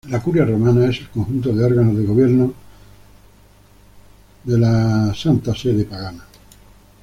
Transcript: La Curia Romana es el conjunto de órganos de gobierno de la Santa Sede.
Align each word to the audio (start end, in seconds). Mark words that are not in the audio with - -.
La 0.09 0.19
Curia 0.19 0.45
Romana 0.45 0.87
es 0.89 0.97
el 0.99 1.09
conjunto 1.09 1.53
de 1.53 1.63
órganos 1.63 1.95
de 1.95 2.03
gobierno 2.03 2.51
de 4.45 4.57
la 4.57 5.13
Santa 5.13 5.53
Sede. 5.53 5.87